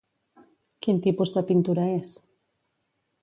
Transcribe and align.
Quin 0.85 1.01
tipus 1.03 1.33
de 1.35 1.43
pintura 1.51 1.85
és? 1.99 2.13